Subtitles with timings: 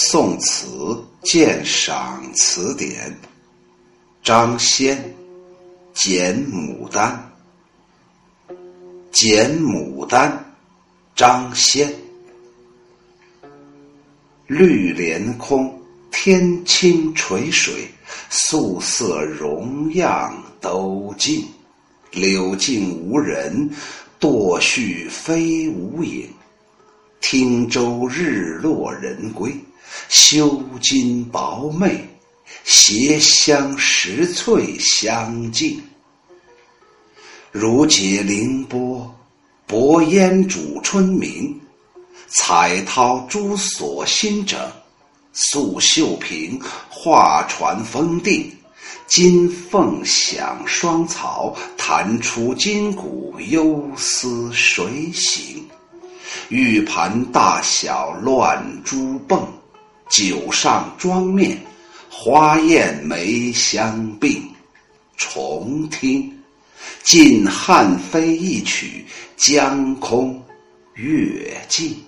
[0.00, 3.12] 宋词鉴赏词典，
[4.22, 4.96] 张先，
[5.92, 7.32] 剪牡丹，
[9.10, 10.54] 剪牡丹，
[11.16, 11.92] 张先。
[14.46, 15.76] 绿莲空，
[16.12, 17.88] 天清垂水，
[18.30, 21.44] 素色容样都尽。
[22.12, 23.68] 柳径无人，
[24.20, 26.30] 堕絮飞无影。
[27.20, 29.52] 汀州日落人归。
[30.08, 32.08] 修金薄媚，
[32.64, 35.82] 斜香石翠相近。
[37.50, 39.14] 如解凌波，
[39.66, 41.58] 薄烟煮春明。
[42.30, 44.60] 彩涛珠锁新整，
[45.32, 46.60] 素绣屏，
[46.90, 48.52] 画船风定。
[49.06, 55.66] 金凤响双草，弹出金鼓幽思谁行？
[56.50, 59.42] 玉盘大小乱珠蹦。
[60.08, 61.58] 酒上妆面，
[62.08, 64.40] 花艳梅香鬓。
[65.16, 66.32] 重听，
[67.02, 69.04] 晋汉飞一曲，
[69.36, 70.42] 江空
[70.94, 72.07] 月尽。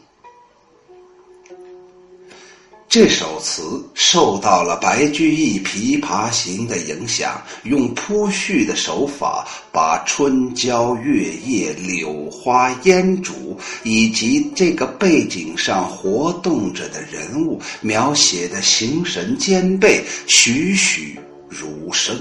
[2.90, 21.16] 这首词受到了白居易《琵琶行》的影响，用铺叙的手法，把春郊月夜、柳花烟烛以及这个背景上活动着的人物描写的形神兼备、栩栩
[21.48, 22.18] 如生。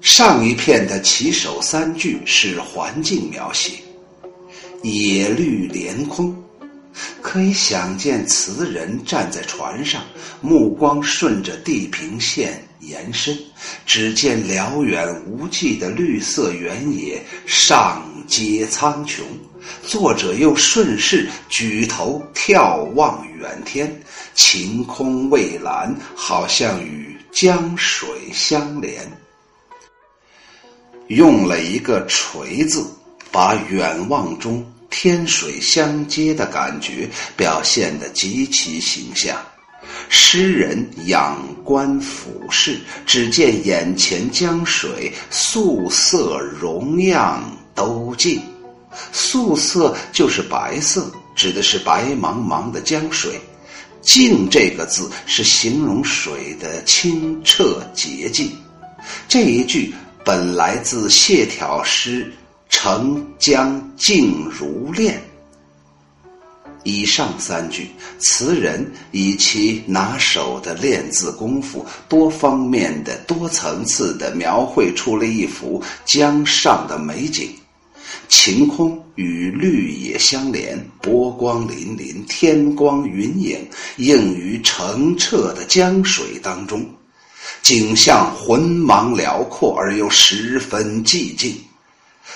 [0.00, 3.72] 上一片的起首三句是环境描写，
[4.84, 6.32] 野绿连空。
[7.20, 10.02] 可以想见，词人站在船上，
[10.40, 13.36] 目光顺着地平线延伸，
[13.84, 19.22] 只见辽远无际的绿色原野，上接苍穹。
[19.82, 24.00] 作者又顺势举头眺望远天，
[24.34, 29.10] 晴空蔚蓝，好像与江水相连。
[31.08, 32.86] 用了一个“垂”字，
[33.30, 34.64] 把远望中。
[34.96, 39.36] 天水相接的感觉表现得极其形象。
[40.08, 47.42] 诗人仰观俯视，只见眼前江水素色容样
[47.74, 48.40] 都尽。
[49.10, 53.32] 素色就是白色，指的是白茫茫的江水。
[54.00, 58.52] 净这个字是形容水的清澈洁净。
[59.26, 59.92] 这一句
[60.24, 62.32] 本来自谢朓诗。
[62.76, 65.22] 澄江静如练。
[66.82, 67.86] 以上三句，
[68.18, 77.48] 词人以其拿手的练字功夫，多方面的、多层次的描绘出了一幅江上的美景。
[78.28, 83.66] 晴空与绿野相连，波光粼粼，天光云影
[83.98, 86.84] 映于澄澈的江水当中，
[87.62, 91.54] 景象浑茫辽阔而又十分寂静。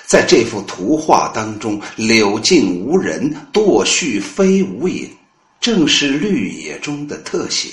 [0.07, 5.11] 在这幅图画当中，柳径无人，堕絮飞无影，
[5.61, 7.71] 正是绿野中的特写。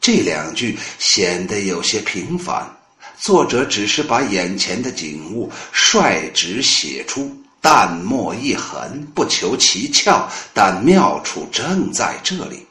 [0.00, 2.70] 这两句显得有些平凡，
[3.16, 12.66] 作者只是把眼前的景物率直写出，淡墨一痕，不求其俏，但妙处正在这里。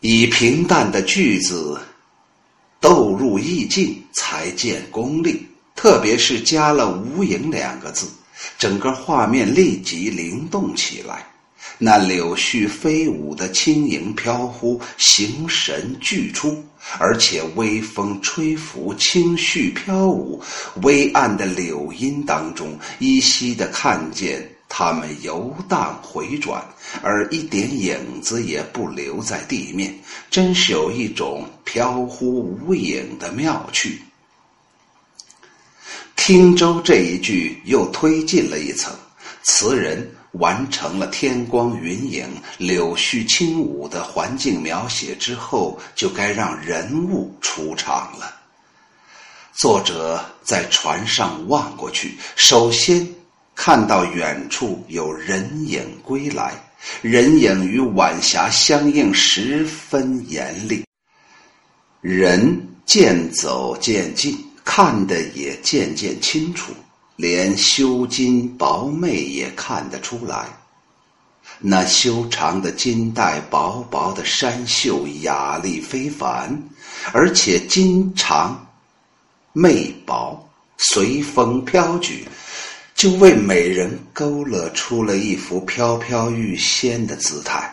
[0.00, 1.80] 以平淡的句子
[2.78, 5.48] 斗入意境，才见功力。
[5.74, 8.08] 特别是加了“无影”两个字，
[8.58, 11.26] 整个画面立即灵动起来。
[11.76, 16.62] 那柳絮飞舞的轻盈飘忽，形神俱出，
[16.98, 20.40] 而且微风吹拂，轻絮飘舞。
[20.82, 26.64] 微暗的柳荫当中，依稀的看见它们游荡回转，
[27.02, 29.92] 而一点影子也不留在地面，
[30.30, 34.00] 真是有一种飘忽无影的妙趣。
[36.26, 38.90] 汀州这一句又推进了一层，
[39.42, 42.26] 词人完成了天光云影、
[42.56, 48.34] 柳絮轻舞的环境描写之后，就该让人物出场了。
[49.52, 53.06] 作者在船上望过去，首先
[53.54, 56.54] 看到远处有人影归来，
[57.02, 60.86] 人影与晚霞相映，十分严厉。
[62.00, 64.34] 人渐走渐近。
[64.64, 66.72] 看得也渐渐清楚，
[67.16, 70.46] 连修金薄媚也看得出来。
[71.58, 76.60] 那修长的金带，薄薄的衫袖，雅丽非凡，
[77.12, 78.66] 而且金长、
[79.52, 80.42] 媚薄，
[80.78, 82.26] 随风飘举，
[82.94, 87.72] 就为美人勾勒出了一幅飘飘欲仙的姿态。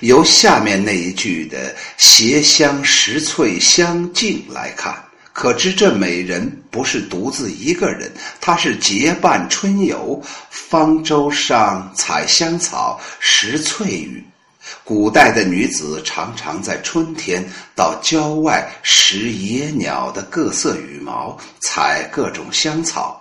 [0.00, 5.02] 由下面那一句的“携香拾翠相近”来看，
[5.32, 14.22] 可知这美人不是独自一个人，她是结伴春游，方舟上采香草，拾翠羽。
[14.84, 17.44] 古代的女子常常在春天
[17.74, 23.18] 到郊外拾野鸟的各色羽毛，采各种香草。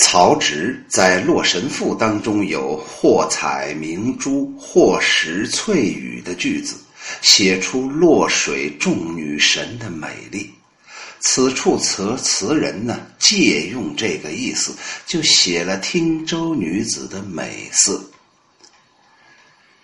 [0.00, 6.76] 曹植在《洛神赋》当中有“或采明珠，或拾翠羽”的句子，
[7.20, 10.52] 写出洛水众女神的美丽。
[11.20, 14.74] 此处词词人呢，借用这个意思，
[15.06, 18.02] 就写了汀州女子的美色。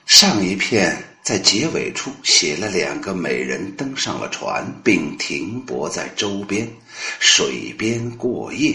[0.05, 6.69] 上一片在结尾处写了两个美人登上了船，并停泊在周边
[7.21, 8.75] 水边过夜。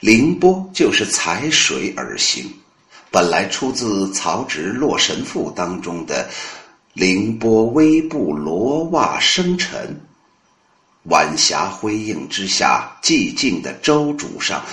[0.00, 2.50] 凌波就是踩水而行，
[3.10, 6.30] 本来出自曹植《洛神赋》当中的
[6.96, 10.00] “凌波微步罗袜生尘”。
[11.10, 14.64] 晚霞辉映之下，寂静的舟渚上，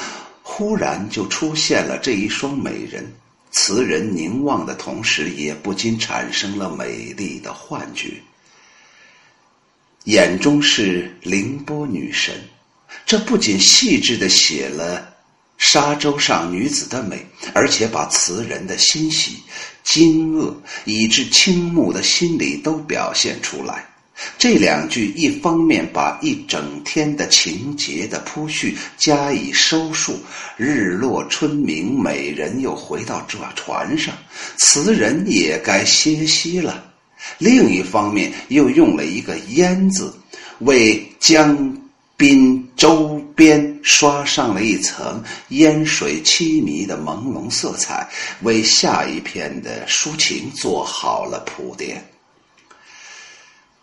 [0.41, 3.05] 忽然就出现了这一双美人。
[3.51, 8.13] 词人凝望的同时，也不禁产生了美丽的幻觉，
[10.05, 12.33] 眼中是凌波女神。
[13.05, 15.12] 这不仅细致的写了。
[15.57, 19.37] 沙洲上女子的美，而且把词人的欣喜、
[19.83, 20.53] 惊愕
[20.85, 23.85] 以至倾慕的心理都表现出来。
[24.37, 30.19] 这两句一方面把一整天的情节的铺叙加以收束，
[30.55, 34.13] 日落春明，美人又回到这船上，
[34.57, 36.73] 词人也该歇息了；
[37.39, 40.13] 另一方面又用了一个“烟”字，
[40.59, 41.77] 为将。
[42.15, 48.07] 滨周边刷上了一层烟水凄迷的朦胧色彩，
[48.41, 52.03] 为下一片的抒情做好了铺垫。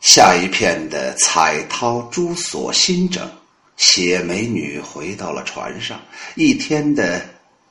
[0.00, 3.28] 下一片的彩涛珠锁新整，
[3.76, 6.00] 写美女回到了船上，
[6.36, 7.20] 一天的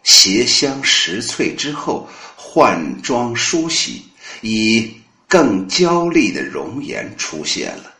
[0.03, 4.03] 携香拾翠之后，换装梳洗，
[4.41, 4.93] 以
[5.27, 7.93] 更娇丽的容颜出现了。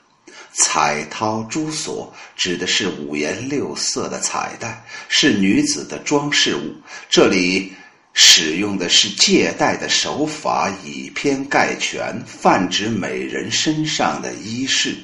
[0.53, 6.75] 彩绦珠锁指的是五颜六色的彩带，是女子的装饰物。
[7.09, 7.73] 这里
[8.13, 14.97] 使用的是借代的手法，以偏概全，泛指美人身上的衣饰。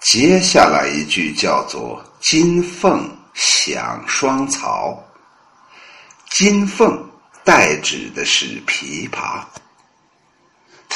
[0.00, 5.02] 接下来一句叫做“金凤响双槽”，
[6.30, 7.10] 金凤
[7.42, 9.42] 代指的是琵琶。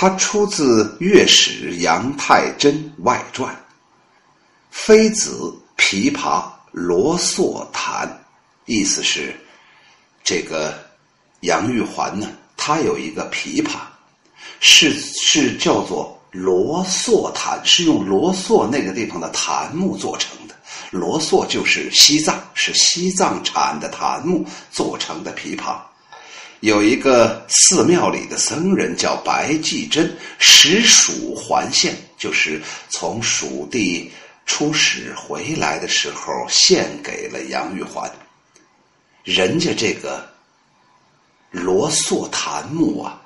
[0.00, 3.54] 它出自《乐史杨太真外传》，
[4.70, 8.08] 妃子琵琶罗嗦弹，
[8.64, 9.38] 意思是，
[10.24, 10.72] 这个
[11.40, 12.26] 杨玉环呢，
[12.56, 13.72] 她有一个琵琶，
[14.58, 20.54] 是是叫做罗嗦弹，是用罗嗦那个地方的檀木做成的。
[20.90, 25.76] 罗嗦就是西藏，是西藏产的檀木做成的琵琶。
[26.60, 32.60] 有一个寺庙里的僧人叫白继真，使蜀还县，就是
[32.90, 34.12] 从蜀地
[34.44, 38.10] 出使回来的时候，献给了杨玉环。
[39.24, 40.28] 人家这个
[41.50, 43.22] 罗素檀木啊，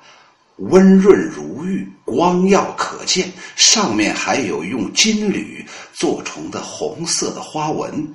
[0.57, 8.13] 温润如玉，光耀可见，上面还有用金缕做成的红色的花纹，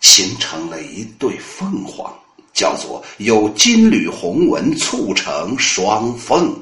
[0.00, 2.19] 形成了一对凤凰。
[2.52, 6.54] 叫做有金缕红纹促成双凤，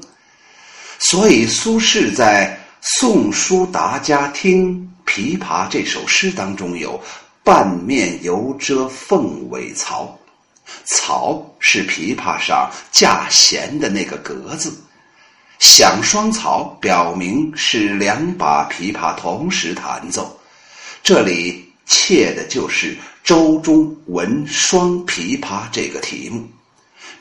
[0.99, 2.59] 所以苏轼在
[2.99, 7.00] 《宋书达家听琵琶》这首诗当中有
[7.42, 10.16] “半面犹遮凤尾槽”，
[10.85, 14.73] 槽是琵琶上架弦的那个格子，
[15.59, 20.38] 响双槽表明是两把琵琶同时弹奏，
[21.02, 21.66] 这里。
[21.90, 22.95] 切的就是
[23.29, 26.49] 舟中闻双琵琶这个题目，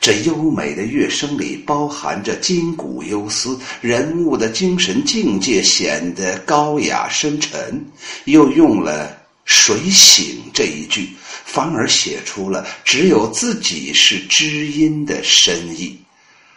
[0.00, 7.84] 这优美的乐声里包含着筋骨忧思，人物的精神境界显得高雅深沉，
[8.24, 11.10] 又用了“水醒”这一句，
[11.44, 15.94] 反而写出了只有自己是知音的深意，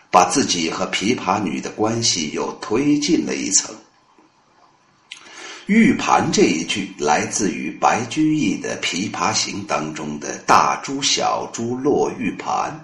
[0.10, 3.76] 把自己和琵琶女的关系又推进了一层。
[5.72, 12.78] 玉盘这一句来自于白居易的《琵琶行》当中的“大珠小珠落玉盘”，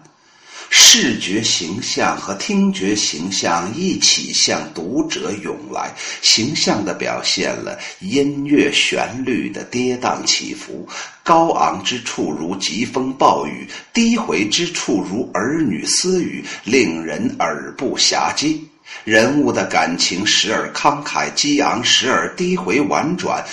[0.72, 10.88] 视觉形象和听觉形象一起向读者涌来，形象地表现了音乐旋律的跌宕起伏，
[11.24, 18.58] 高昂之处如疾风暴雨，低回之处如儿女私语，令人耳不暇接。
[19.04, 23.46] 人物的感情时而慷慨激昂，时而低回婉转，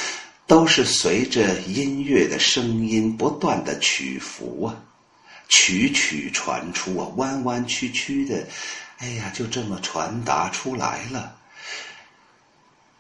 [0.46, 4.74] 都是随着音乐的声音不断的曲伏啊。
[5.48, 8.46] 曲曲传出啊，弯弯曲曲的，
[8.98, 11.34] 哎呀，就这么传达出来了。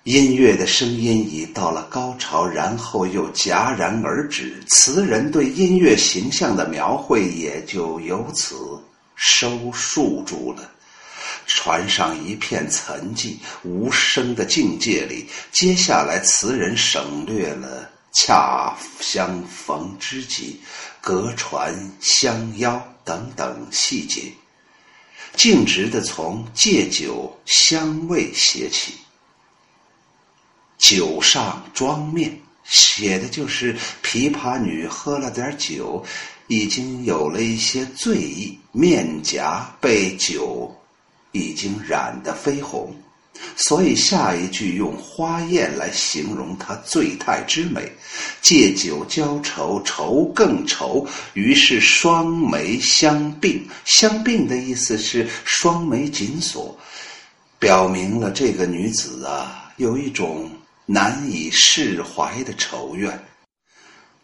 [0.04, 4.62] 音乐的声音已到了高潮，然后又戛然而止。
[4.68, 8.54] 词人对音乐形象的描绘也就由此
[9.14, 10.70] 收束住了。
[11.46, 17.90] 船上一片沉寂、无声的境界里，接下来词人省略了。
[18.16, 20.60] 恰相逢知己，
[21.00, 24.32] 隔船相邀等等细节，
[25.34, 28.94] 径直的从借酒香味写起。
[30.78, 36.04] 酒上妆面，写的就是琵琶女喝了点酒，
[36.46, 40.72] 已经有了一些醉意，面颊被酒
[41.34, 42.94] 已经染得绯红。
[43.56, 47.92] 所以下一句用花艳来形容她醉态之美，
[48.40, 53.68] 借酒浇愁，愁更愁，于是双眉相并。
[53.84, 56.78] 相并的意思是双眉紧锁，
[57.58, 60.48] 表明了这个女子啊有一种
[60.86, 63.20] 难以释怀的愁怨。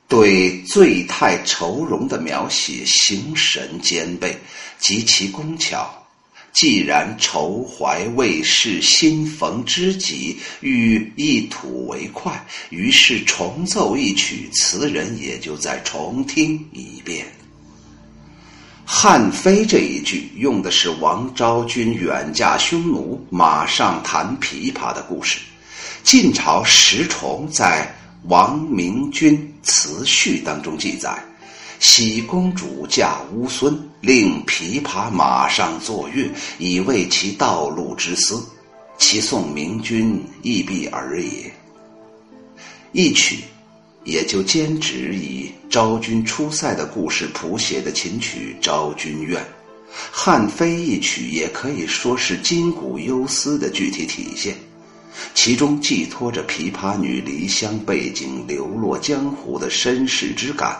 [0.06, 4.38] 对醉态愁容的描写，形神兼备，
[4.78, 5.92] 极其工巧。
[6.52, 17.24] 既然愁怀未逝，新逢知己，欲一吐为快，于是重奏一曲，词人也就再重听一遍。
[18.84, 25.38] 汉妃这一句用的是王昭君远嫁匈奴，马上弹琵琶的故事。
[26.02, 27.86] 晋朝石崇在
[28.28, 31.16] 《王明君词序》当中记载。
[31.80, 38.44] 喜公主嫁乌孙，令琵琶马上作乐，以慰其道路之思。
[38.98, 41.50] 其送明君亦必尔也。
[42.92, 43.38] 一曲，
[44.04, 49.40] 也就兼指以昭君出塞的故事谱写的琴曲《昭君怨》。
[50.12, 54.54] 汉妃一曲也可以说是今古忧思的具体体现，
[55.34, 60.78] 其中寄托着琵琶女离乡背井、流落江湖的身世之感。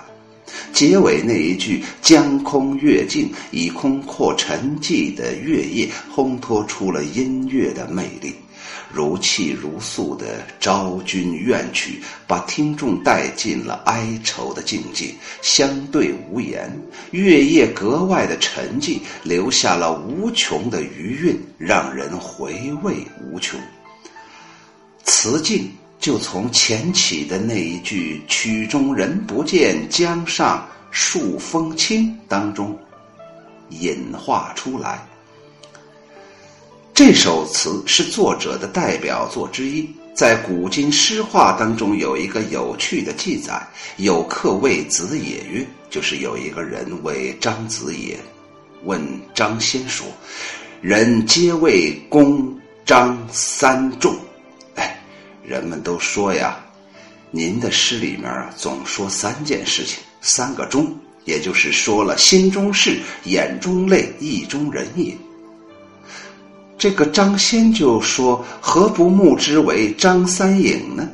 [0.73, 8.35] 结尾那一句“江空月静”，以空阔沉寂的月夜烘托出了音乐的魅力，
[8.93, 16.71] 如泣如诉的《昭君怨曲》把听众带进了哀愁的境界，相对无言，
[17.11, 23.61] 月夜格外的沉寂，留下了无穷的余韵，让人回味无穷。
[25.05, 25.71] 词境。
[26.01, 32.77] 就从前起的那一句“曲中人不见，江上树风清”当中
[33.69, 35.07] 引化出来。
[36.95, 43.63] 这首词是作者的代表作之一，在古今诗话当中有一个有趣的记载：
[43.99, 48.19] 有客谓子野曰，就是有一个人为张子野
[48.85, 49.03] 问
[49.35, 50.07] 张先说
[50.81, 54.17] ：“人皆谓公张三重。”
[55.51, 56.65] 人们都说呀，
[57.33, 65.13] 您的诗里面啊总说三件事情，三个中，也就是说了心中事、眼中泪、意中人也。
[66.79, 71.09] 这个张先就说：“何不目之为张三影呢？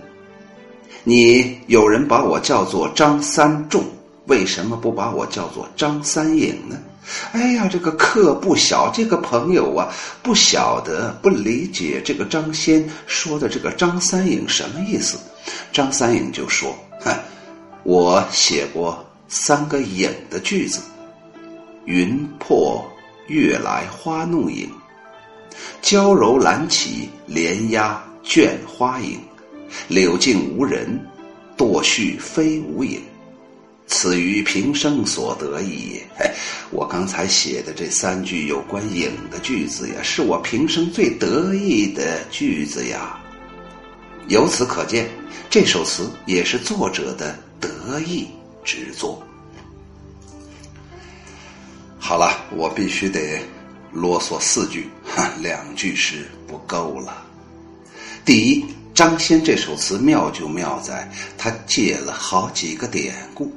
[1.02, 3.82] 你有人把我叫做张三仲，
[4.26, 6.76] 为什么不把我叫做张三影呢？”
[7.32, 9.88] 哎呀，这个客不晓，这个朋友啊，
[10.22, 15.18] 不晓得，不理解这个张先说的这个张三影什么意思。
[15.72, 17.14] 张三影就说：“哼，
[17.84, 20.80] 我写过三个影的句子，
[21.84, 22.84] 云破
[23.28, 24.68] 月来花弄影，
[25.80, 29.20] 娇柔兰起莲压卷花影，
[29.86, 31.00] 柳静无人，
[31.56, 33.00] 堕絮飞无影。”
[33.86, 36.06] 此于平生所得矣也。
[36.18, 36.34] 哎，
[36.70, 43.18] 我刚才写的这三句有关影的句子呀，是我平生最得意的句子呀。
[44.28, 45.08] 由此可见，
[45.48, 48.26] 这首词也是作者的得意
[48.64, 49.22] 之作。
[51.98, 53.40] 好了，我必须得
[53.92, 57.24] 啰嗦四句，哈，两句是不够了。
[58.24, 63.52] 第一，张先这首词妙就妙在，他借了好几个典故。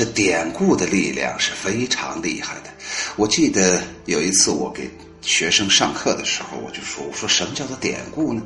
[0.00, 2.70] 这典故的力量是非常厉害的。
[3.16, 4.90] 我记得有一次我给
[5.20, 8.40] 学生上课的时候，我就说：“我说什么叫做典故呢？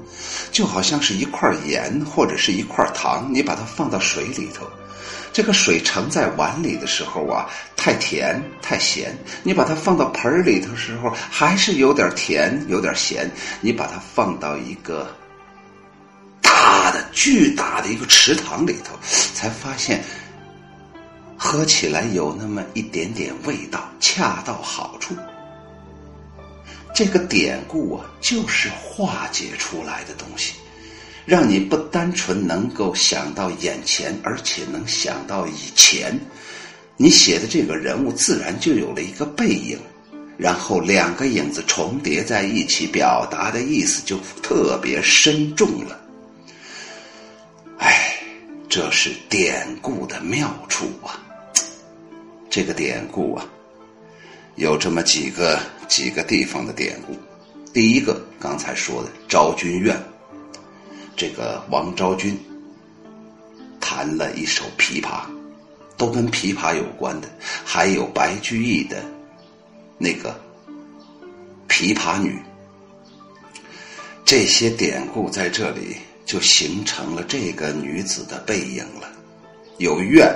[0.51, 4.67] 就好像是一块盐或者是一块糖，你把它放到水里头，
[5.33, 9.13] 这个水盛在碗里的时候啊，太甜太咸；
[9.45, 13.31] 你把它放到盆里头时候，还是有点甜有点咸。
[13.61, 15.17] 你把它放到一个
[16.43, 18.99] 大的巨大的一个池塘里头，
[19.33, 20.03] 才发现。”
[21.47, 25.15] 喝起来有那么一点点味道，恰到好处。
[26.95, 30.55] 这个典故啊，就是化解出来的东西，
[31.27, 36.19] 让你不单纯能够想到眼前，而且能想到以前。
[36.97, 39.79] 你写的这个人物自然就有了一个背影，
[40.39, 46.01] 然后两个影子重叠在一起，表达的意思就特别深重了。
[47.77, 48.17] 哎，
[48.67, 51.21] 这是典故的妙处啊！
[52.55, 53.45] 这个典故啊，
[54.55, 55.59] 有这么几个
[55.89, 57.13] 几个地方的典故。
[57.73, 60.01] 第一个，刚才说的昭君怨，
[61.17, 62.39] 这个王昭君
[63.81, 65.23] 弹了一首琵琶，
[65.97, 67.29] 都跟琵琶有关的。
[67.65, 69.05] 还有白居易的
[69.99, 70.41] 那个
[71.69, 72.41] 琵琶女，
[74.25, 79.11] 这些典故在这里就形成了这个女子的背影了，
[79.79, 80.33] 有怨，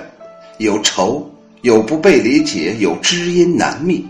[0.59, 1.33] 有愁。
[1.63, 4.07] 有不被理解，有知音难觅，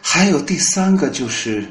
[0.00, 1.66] 还有第三个就是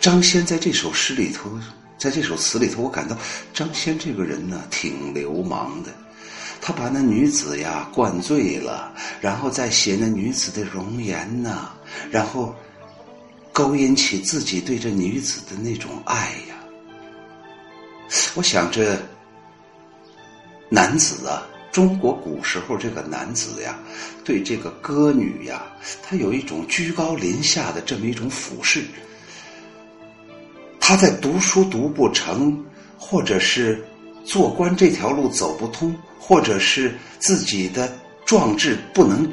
[0.00, 1.50] 张先在这首诗里头，
[1.96, 3.16] 在这首词里头，我感到
[3.54, 5.90] 张先这个人呢挺流氓的，
[6.60, 11.70] 他把那女子呀灌醉了，然后再写那女子的容颜呐，
[12.10, 12.54] 然后
[13.52, 16.56] 勾引起自己对这女子的那种爱呀。
[18.34, 18.98] 我想这
[20.68, 21.46] 男子啊。
[21.72, 23.78] 中国古时候这个男子呀，
[24.24, 25.62] 对这个歌女呀，
[26.02, 28.84] 他有一种居高临下的这么一种俯视。
[30.80, 32.64] 他在读书读不成，
[32.98, 33.84] 或者是
[34.24, 37.92] 做官这条路走不通，或者是自己的
[38.24, 39.30] 壮志不能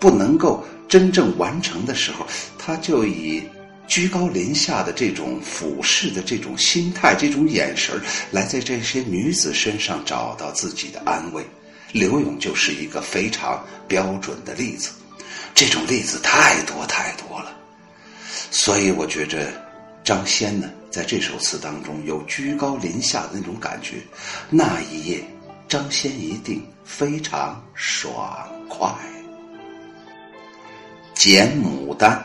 [0.00, 2.26] 不能够真正完成的时候，
[2.58, 3.40] 他就以
[3.86, 7.94] 居高临下的这种俯视的这种心态、这种眼神
[8.32, 11.46] 来在这些女子身上找到自己的安慰。
[11.96, 14.90] 刘勇就是一个非常标准的例子，
[15.54, 17.56] 这种例子太多太多了，
[18.50, 19.50] 所以我觉着
[20.04, 23.94] 张先呢在这首词当中有居高临下的那种感觉，
[24.50, 25.24] 那一夜
[25.68, 28.92] 张先一定非常爽快。
[31.14, 32.22] 剪牡丹，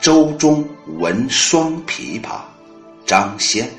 [0.00, 0.66] 舟中
[0.98, 2.40] 闻双琵琶，
[3.04, 3.70] 张先。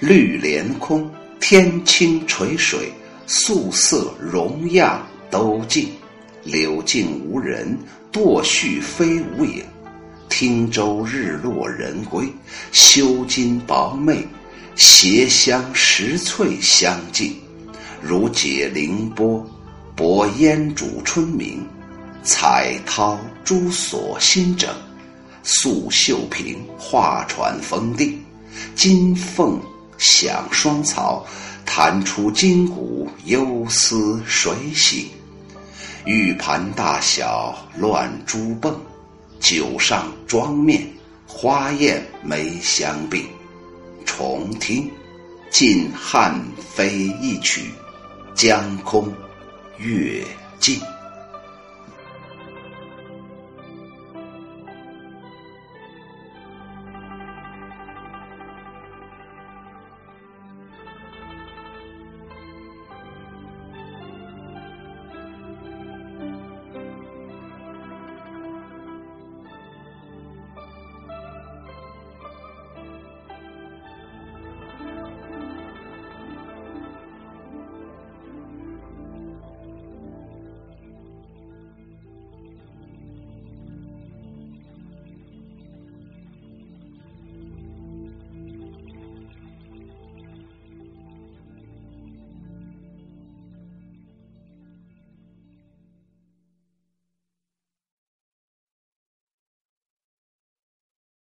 [0.00, 1.08] 绿莲空，
[1.38, 2.92] 天清垂水。
[3.26, 5.88] 素色容样都尽，
[6.44, 7.76] 柳径无人，
[8.12, 9.64] 堕絮飞无影。
[10.28, 12.32] 汀州日落人归，
[12.70, 14.26] 修金薄媚，
[14.76, 17.34] 斜香石翠相近。
[18.00, 19.44] 如解凌波，
[19.96, 21.66] 薄烟煮春明。
[22.22, 24.68] 彩涛珠锁新整，
[25.42, 28.20] 素绣屏画船风定。
[28.74, 29.60] 金凤
[29.98, 31.26] 响双草。
[31.64, 35.08] 弹出金鼓，忧思谁醒？
[36.04, 38.72] 玉盘大小乱珠迸，
[39.40, 40.88] 酒上妆面，
[41.26, 43.26] 花艳眉相并。
[44.04, 44.88] 重听，
[45.50, 46.40] 晋汉
[46.72, 47.72] 飞一曲，
[48.32, 49.12] 江空
[49.76, 50.24] 月
[50.60, 50.80] 尽。